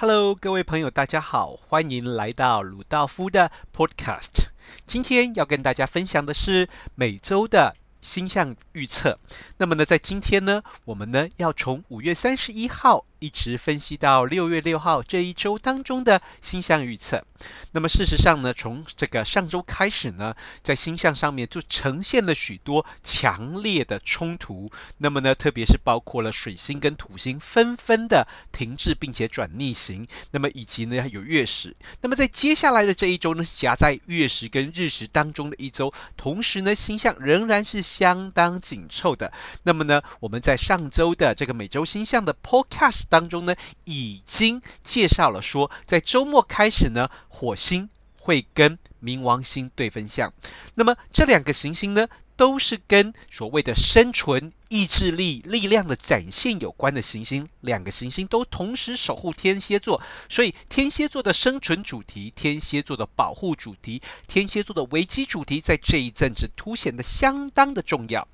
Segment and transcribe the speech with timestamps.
[0.00, 4.46] Hello，各位朋友，大家好，欢迎来到鲁道夫的 Podcast。
[4.86, 9.18] 今天要跟大家分享的是每周的星象预测。
[9.58, 13.04] 那么呢，在今天呢，我们呢要从五月三十一号。
[13.20, 17.24] 一直分析到六月六号这一周当中的星象预测。
[17.72, 24.70] 那么事实上呢，从这个上周开始呢，在星象上面就呈现了许多强烈的冲突。
[24.98, 30.06] 那么呢，特别是包括了水星跟土星纷纷的停滞并且转逆行。
[30.32, 31.74] 那么以及呢有月食。
[32.00, 39.32] 那么在接下来的这一周呢，夹在月食跟日食当中的一周，同时呢星象仍然是相当紧凑的。
[39.62, 43.09] 那么呢，我们在上周的这个每周星象的 Podcast。
[43.10, 50.32] 当中呢，已经介绍了说，在周末开始呢，火星会跟冥王星对分相。
[50.76, 57.48] 那么这两个行星呢，都是跟所谓的生存、意志力、力量的展现有关的行星。
[57.62, 68.26] 两个行星都同时守护天蝎座，所以天蝎座的生存主题、天蝎座的保护主题、天蝎座的危机主题，在这一阵子凸显得相当的重要。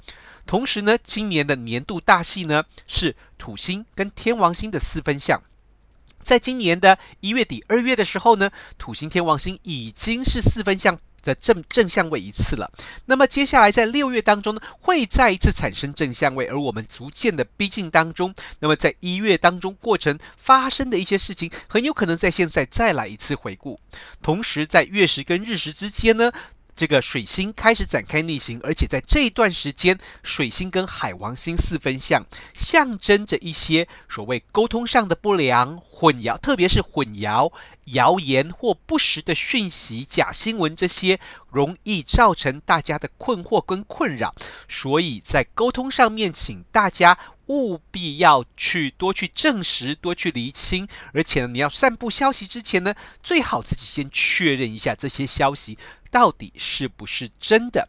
[0.47, 5.43] 同时呢，今年的年度大戏呢是土星跟天王星的四分相。
[6.23, 12.69] 在今年的一月底、二月的时候呢，土星、天王星已经是四分相的正正相位一次了。
[13.05, 18.35] 那么接下来在六月当中呢，会再一次产生正相位，而我们逐渐的逼近当中。
[18.59, 23.79] 那么在一月当中过程发生的一些事情，很有可能在现在再来一次回顾。
[24.21, 26.33] 同时在月食跟日食之间呢。
[26.77, 32.23] 这个水星开始展开逆行，而且在这一段时间，水星跟海王星四分相，
[32.55, 37.51] 象征着一些所谓沟通上的不良、混淆，特别是混淆、
[37.87, 41.19] 谣言或不实的讯息、假新闻这些，
[41.51, 44.35] 容易造成大家的困惑跟困扰。
[44.69, 47.17] 所以在沟通上面，请大家
[47.47, 55.79] 务必要去多去证实、多去厘清，而且呢，你要散布消息之前呢，最好自己先确认一下这些消息。
[56.17, 57.87] 到底是不是真的？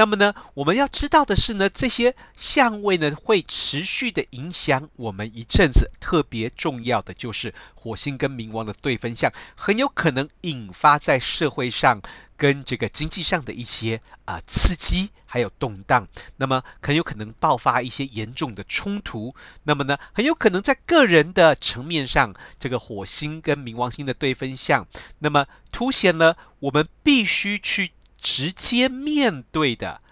[0.00, 5.90] 那么呢，我们要知道的是呢，这些相位呢会持续的影响我们一阵子。
[6.00, 12.00] 特别重要的就是火星跟冥王的对分相，很有可能引发在社会上
[12.34, 16.08] 跟这个经济上的一些啊、刺激，还有动荡。
[16.38, 19.34] 那么很有可能爆发一些严重的冲突。
[19.64, 24.88] 那么呢，很有可能在个人的层面上，这个火星跟冥王星的对分相，
[25.18, 27.92] 那么凸显了我们必须去。
[28.20, 30.02] 直接面对的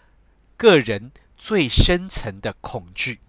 [0.57, 3.21] 个人最深层的恐惧，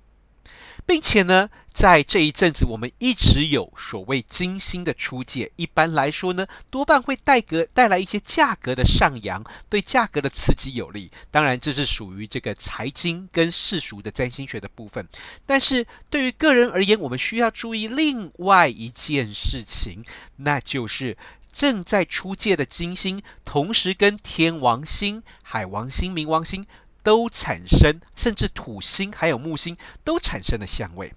[0.85, 5.51] 并且呢，在这一阵子，我们一直有所谓金星的出界。
[5.57, 11.11] 一般来说呢，多半会带格带来一些价格的上扬，对价格的刺激有利。
[11.29, 15.07] 当然，这是属于这个财经跟世俗的占星学的部分。
[15.45, 20.03] 但是对于个人而言，我们需要注意另外一件事情，
[20.37, 21.15] 那就是。
[21.51, 26.65] 正在出界的金星，同时跟天王星、海王星、冥王星
[27.03, 31.13] 都产生，甚至土星还有木星都产生了相位。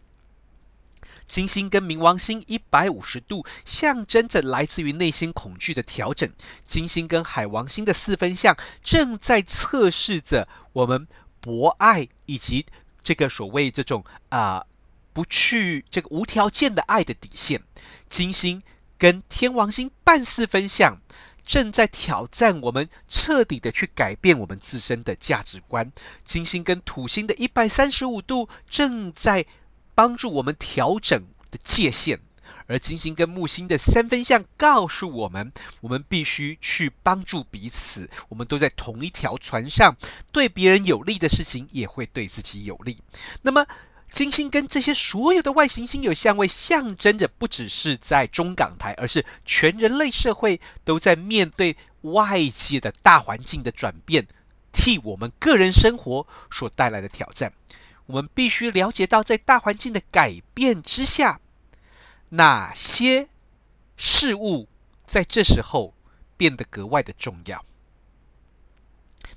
[1.27, 6.31] 金星跟冥王星一百五十度，象征着来自于内心恐惧的调整。
[6.65, 11.07] 金星跟海王星的四分相，正在测试着我们
[11.41, 12.67] 博爱以及
[13.05, 14.65] 这个所谓这种啊、
[15.13, 17.63] 不去这个无条件的爱的底线。
[18.09, 18.63] 金星。
[19.03, 21.01] 跟天王星半四分相，
[21.45, 25.91] 正在挑战我们彻底的去改变我们自身的价值观。
[26.23, 29.45] 金星跟土星的一百三十五度，正在
[29.97, 31.21] 帮助我们调整
[31.51, 32.21] 的界限。
[32.69, 38.09] 而金星跟木星的三分相，告诉我们，我们必须去帮助彼此。
[38.29, 39.97] 我们都在同一条船上，
[40.31, 42.99] 对别人有利的事情，也会对自己有利。
[43.43, 43.67] 那么。
[44.13, 54.27] 金星跟这些所有的外行星有相位，象征着不只是在中港台，而是全人类社会都在面对外界的大环境的转变，
[54.71, 57.55] 替我们个人生活所带来的挑战。
[58.05, 61.41] 我们必须了解到，在大环境的改变之下，
[62.31, 63.29] 哪些
[63.97, 64.69] 事物
[65.07, 65.95] 在这时候
[66.37, 67.65] 变得格外的重要。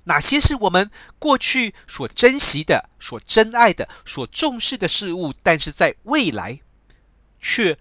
[0.05, 0.89] 哪些是我们
[1.19, 6.59] 过去所珍惜的、所珍爱的、所重视的事物，但是在未来
[7.39, 7.77] 却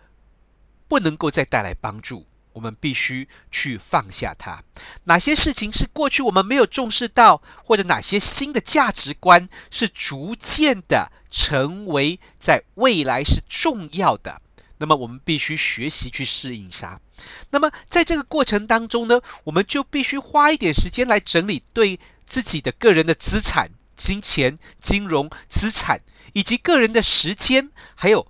[0.89, 2.27] 不能够再带来帮助？
[2.53, 4.63] 我们必须去放下它。
[5.05, 14.41] 哪些事情是过去我们没有重视到，或者哪些新的价值观是逐渐的成为在未来是重要的？
[14.79, 17.01] 那么我们必须学习去适应它。
[17.51, 21.99] 那么在这个过程当中呢，我们就必须花一点时间来整理对。
[22.27, 26.01] 自己的个人的资产、金钱、金融资产，
[26.33, 28.27] 以及个人的时间，还有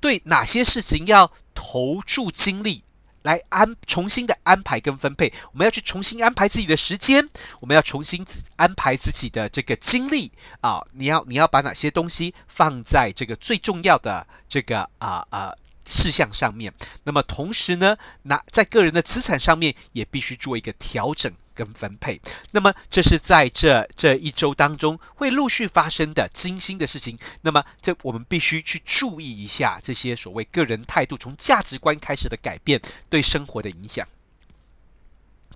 [0.00, 2.84] 对哪些事情要投注精力。
[3.22, 7.26] 来安重新的安排跟分配，我们要去重新安排自己的时间，
[7.60, 8.24] 我们要重新
[8.56, 10.30] 安排自己的这个精力
[10.60, 10.82] 啊！
[10.92, 15.52] 你要你要把哪些东西放在这个最重要的这个啊啊
[15.88, 16.72] 事项上面？
[17.04, 21.32] 那么同时呢，那在个人的资产上面也必须做一个调整。
[21.58, 22.20] 跟分配，
[22.52, 27.18] 那么这是在这这一周当中会陆续发生的精心的事情。
[27.40, 32.80] 那么这我们必须去注意一下这些所谓个人态度从价值观开始的改变
[33.10, 34.06] 对生活的影响。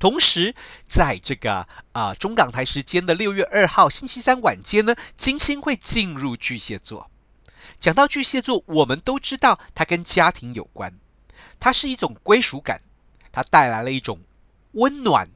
[0.01, 0.53] 同时，
[0.89, 7.12] 在这个啊、中港台时间的六月二号星期三晚间呢，金星会进入巨蟹座。
[7.83, 10.95] 讲到巨蟹座，我们都知道它跟家庭有关，
[11.59, 12.81] 它是一种归属感，
[13.33, 14.21] 它带来了一种
[14.75, 15.29] 温暖。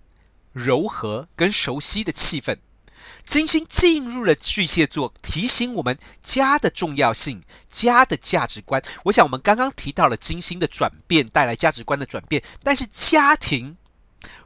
[0.53, 2.57] 柔和跟熟悉的气氛，
[3.27, 8.83] 金星进入了巨蟹座，提醒我们家的重要性，家的价值观。
[9.05, 13.77] 我想我们刚刚提到了金星的转变带来价值观的转变，但是家庭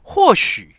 [0.03, 0.75] 或许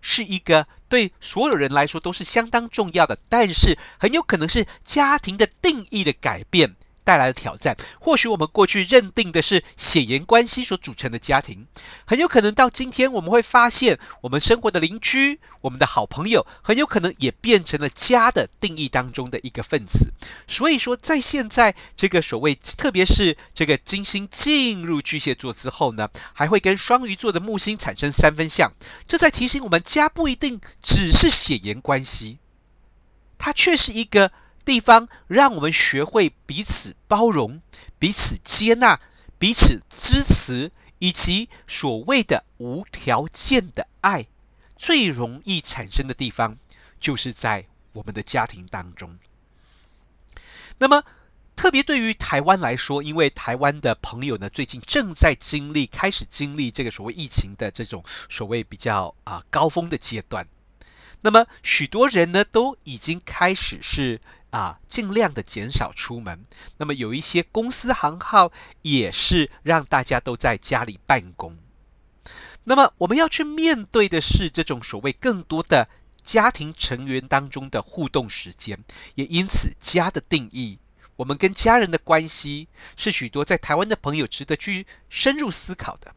[0.00, 6.76] 是一个对所有人来说都是相当重要的，但是很有可能是家庭的定义的改变。
[7.02, 11.66] 带来的挑战，或许我们过去认定的是血缘关系所组成的家庭，
[12.06, 20.12] 很有可能到今天我们会发现，我们生活的邻居、我们的好朋友，很有可能也变成了家的定义当中的一个分子。
[20.46, 28.72] 所以说，在现在这个所谓，特别是这个金星进入巨蟹座之后呢，还会跟双鱼座的木星产生三分相，
[29.08, 32.38] 这在提醒我们，家不一定只是血缘关系，
[33.38, 34.30] 它却是一个。
[34.70, 37.60] 地方让我们学会彼此包容、
[37.98, 39.00] 彼此接纳、
[39.36, 40.70] 彼此支持，
[41.00, 44.28] 以及所谓的无条件的爱，
[44.76, 46.56] 最容易产生的地方，
[47.00, 49.18] 就是在我们的家庭当中。
[50.78, 51.02] 那么，
[51.56, 60.46] 特别对于台湾来说，因为台湾的朋友呢，最近正在经历、开始经历这个所谓疫情的这种所谓比较啊高峰的阶段，
[61.22, 64.20] 那么许多人呢，都已经开始是。
[64.50, 66.44] 啊，尽量的减少出门。
[66.76, 68.52] 那么有一些公司行号
[68.82, 71.56] 也是让大家都在家里办公。
[72.64, 75.88] 那么我们要去面对的是这种所谓更多的
[76.22, 78.78] 家庭成员当中的互动时间，
[79.14, 80.78] 也因此家的定义，
[81.16, 86.14] 我们跟家人的关系，是许多在台湾的朋友值得去深入思考的。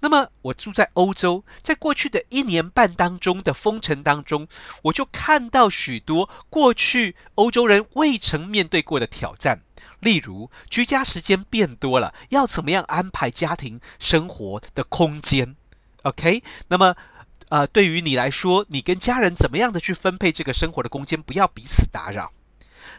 [0.00, 4.46] 那么，我住在欧洲，在过去的一年半当中的封城当中，
[4.82, 9.62] 我就看到许多过去欧洲人未曾面对过的挑战，
[10.00, 15.56] 例如居家时间变多了，要怎么样安排家庭生活的空间
[16.02, 16.94] ？OK，那么，
[17.48, 22.32] 呃，对于你来说，你跟家人怎么样的去分配这个生活的空间，不要彼此打扰。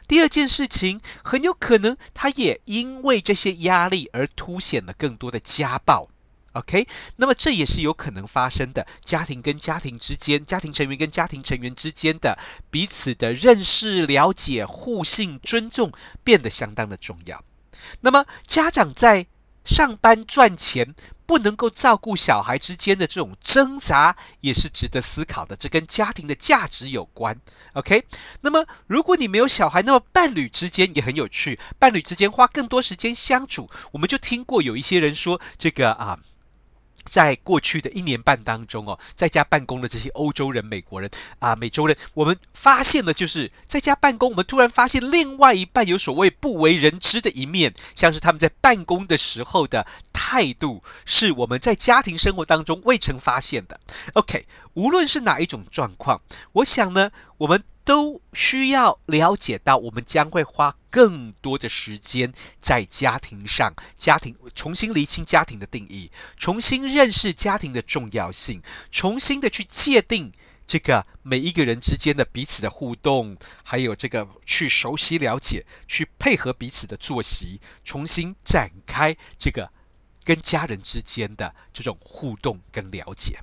[0.07, 6.09] 第二件事情，很有可能他也因为这些压力而凸显了更多的家暴。
[6.57, 6.87] OK，
[7.17, 8.85] 那么这也是有可能发生的。
[9.03, 12.37] 家庭跟家庭之间，家庭成员跟家庭成员之间的
[12.71, 15.91] 彼此的认识、了解、互信、尊重，
[16.23, 17.43] 变得相当的重要。
[18.01, 19.27] 那么家长在
[19.63, 20.95] 上班赚钱，
[21.25, 25.55] 不能够照顾小孩之间的这种挣扎，也是值得思考的。
[25.55, 27.39] 这跟家庭的价值有关。
[27.73, 28.03] OK，
[28.41, 31.59] 那么如果你没有小孩，那么伴侣之间也很有趣。
[31.77, 36.17] 伴侣之间花更多时间相处，我们就听过有一些人说这个啊。
[37.07, 41.09] 在过去的一年半当中哦，在家办公的这些欧洲人、美国人
[41.39, 49.85] 啊、美洲人，我们发现了，就是在家办公，我们突然发现另外一半有所谓不为人知的一面，像是他们在办公的时候的
[50.27, 53.79] 态度，是我们在家庭生活当中未曾发现的。
[54.13, 57.63] OK，无论是哪一种状况，我想呢，我们。
[57.87, 70.29] 都需要了解到，我们将会花更多的时间在家庭上，家庭重新厘清家庭的定义，重新认识家庭的重要性，重新的去界定
[70.67, 79.71] 这个每一个人之间的彼此的互动，还有这个去熟悉了解，去配合彼此的作息，重新展开这个
[80.27, 83.39] 跟家人之间的这种互动跟了解。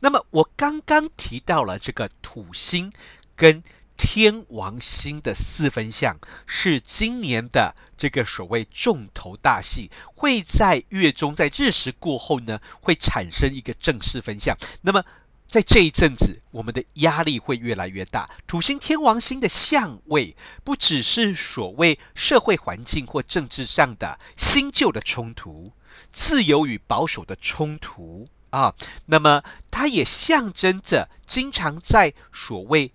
[0.00, 2.92] 那么我刚刚提到了这个土星
[3.34, 3.62] 跟
[3.96, 14.54] 天王星的四分相，是今年的这个所谓重头大戏，会在月中在日食过后呢，会产生一个正式分相。
[14.82, 15.02] 那么
[15.48, 18.28] 在这一阵子，我们的压力会越来越大。
[18.46, 25.72] 土星天王星的相位，不只是所谓社会环境或政治上的新旧的冲突，
[26.12, 28.28] 自由与保守的冲突。
[28.50, 28.74] 啊，
[29.06, 32.92] 那么它也象征着经常在所谓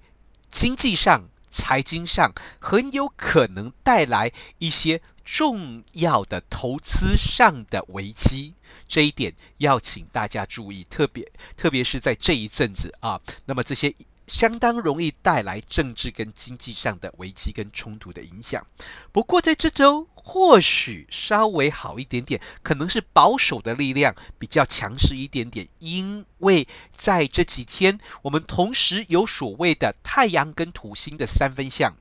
[0.49, 8.53] 经济上、财经上很有可能带来一些重要的投资上的危机，
[8.87, 13.93] 这一点要请大家注意，特别特别是在这一阵子啊，那么这些
[14.27, 18.65] 相当容易带来政治跟经济上的危机跟冲突的影响。
[19.11, 31.93] 不过在这周或许稍微好一点点，可能是保守的力量比较强势一点点，因为在这几天我们同时有所谓的太阳跟土星的三分相。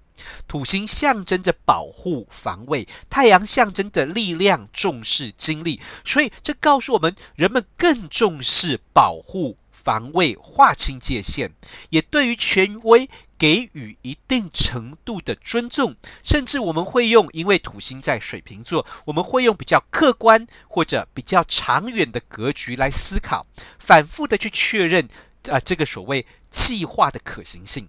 [0.47, 11.53] 土星象征着保护防卫，太阳象征着力量、重视精力，所以这告诉我们，人们更重视保护防卫、划清界限，
[11.89, 13.09] 也对于权威
[13.39, 23.47] 给予一定程度的尊重，甚至我们会用，因为土星在水瓶座，我们会用比较客观或者比较长远的格局来思考，
[23.79, 25.09] 反复的去确认
[25.49, 27.89] 啊、这个所谓计划的可行性。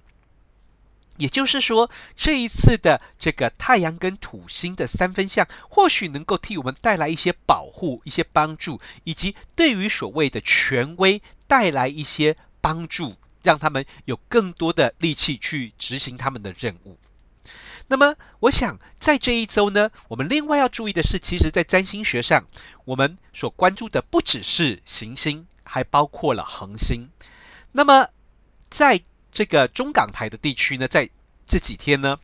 [1.21, 16.97] 也就是说，这一次的这个太阳跟土星的三分相，或许能够替我们带来一些保护、一些帮助，以及对于所谓的权威带来一些帮助，让他们有更多的力气去执行他们的任务。
[17.87, 22.47] 那么，我想在这一周呢，我们另外要注意的是，其实，在占星学上，
[22.85, 27.09] 我们所关注的不只是行星，还包括了恒星。
[27.73, 28.07] 那么，
[28.69, 29.01] 在
[29.31, 31.09] 这个中港台的地区呢，在
[31.47, 32.19] 这几天呢，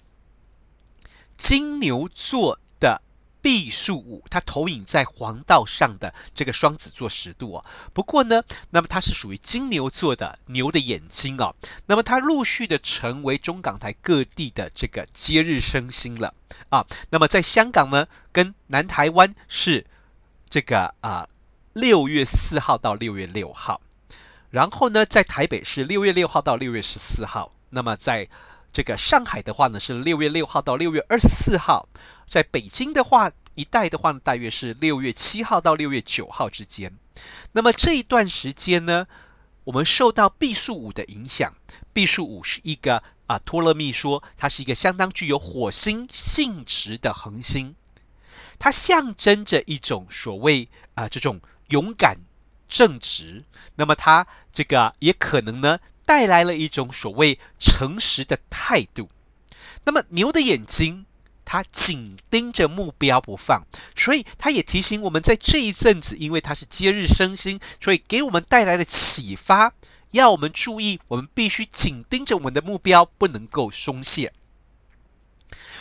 [1.38, 3.02] 金牛座的
[3.42, 7.66] 毕宿五，它投影在黄道上的这个双子座十度哦。
[7.94, 11.56] 不过呢，那么它是属于金牛座的牛的眼睛哦。
[11.86, 16.34] 那么它陆续的成为中港台各地的这个节日升星了
[16.70, 16.86] 啊。
[17.10, 19.86] 那么在香港呢，跟南台湾是
[20.50, 21.28] 这个啊
[21.74, 23.80] 六月四号到六月六号。
[24.50, 27.52] 然后呢，在台北是六月六号到六月十四号。
[27.72, 28.28] 那么在
[28.72, 31.88] 这个上海的话呢，是六月六号到六月二十四号。
[32.28, 36.94] 在北京的话，一带的话呢，大约是六月七号到六月九号之间。
[37.52, 39.08] 那么这一段时间呢，
[39.66, 41.54] 我们受到毕宿五的影响。
[41.92, 47.76] 毕宿五是一个啊，托勒密说它是一个相当具有火星性质的恒星，
[48.60, 52.18] 它象征着一种所谓啊这种勇敢。
[52.68, 53.44] 正直，
[53.76, 59.10] 那么它这个也可能呢带来了一种所谓诚实的态度。
[59.86, 61.06] 那么牛的眼睛，
[61.46, 63.64] 它紧盯着目标不放，
[63.96, 69.74] 所以它也提醒我们在这一阵子，因为它是节日升星，所以给我们带来的启发，
[70.12, 74.34] 要我们注意，我们必须紧盯着我们的目标，不能够松懈。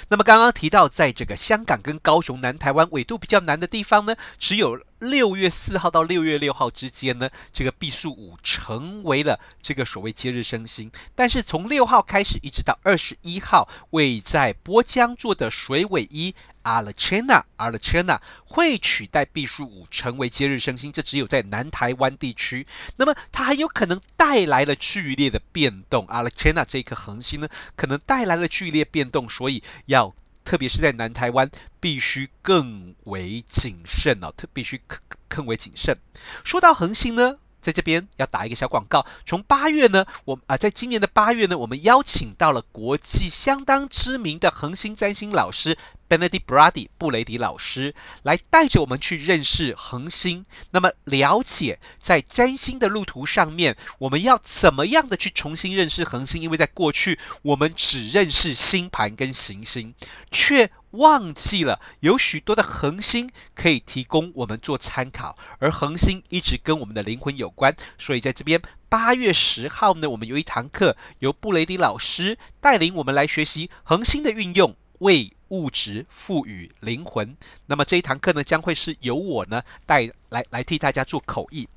[0.09, 10.91] 那么刚刚提到，在这个香港跟高雄、南台湾纬度比较南的地方呢，只有六月四号到六月六号之间呢，这个毕宿五成为了这个所谓节日升星。
[11.15, 16.35] 但是从六号开始一直到二十一号，位在波江座的水尾一。
[16.63, 22.67] 阿拉切纳，阿拉切纳会取代毕宿五成为节日升星，这只有在南台湾地区。
[22.97, 26.05] 那么它很有可能带来了剧烈的变动。
[26.09, 30.13] 阿拉切纳这颗恒星呢，可能带来了剧烈变动，所以要
[30.47, 31.51] 特别是在南台湾，
[31.81, 35.99] 必须更为谨慎哦，特必须更更为谨慎。
[36.45, 39.05] 说到恒星呢，在这边要打一个小广告。
[39.25, 45.77] 从八月呢，我啊、在今年的八月呢，我们邀请到了国际相当知名的恒星占星老师。
[46.09, 47.93] Benedict Brady 布雷迪老师
[48.23, 56.41] 来带着我们去认识恒星，那么了解在占星的路途上面，我们要怎么样的去重新认识恒星？
[56.41, 59.97] 因为在过去我们只认识星盘跟行星，
[60.31, 67.75] 却忘记了有许多的恒星可以提供我们做参考，而恒星一直跟我们的灵魂有关。
[67.99, 77.37] 所以在这边八月十号呢，我们有一堂课由布雷迪老师带领我们来学习恒星的运用，为物质赋予灵魂，
[77.67, 81.69] 那么这一堂课呢，将会是由我呢带来来替大家做口译。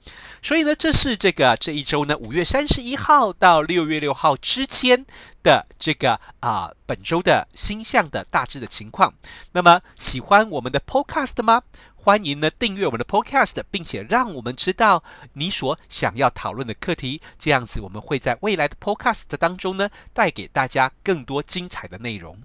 [0.42, 5.06] 所以呢，这是这个这一周呢，五月三十一号到六月六号之间
[5.44, 9.14] 的这个啊、本周的星象的大致的情况。
[9.52, 11.62] 那么喜欢我们的 Podcast 吗？
[11.96, 17.22] 欢迎呢订阅我们的 Podcast，并且让我们知道你所想要讨论的课题。
[17.38, 22.42] 这样子，我们会在未来的 Podcast 当中呢，带给大家更多精彩的内容。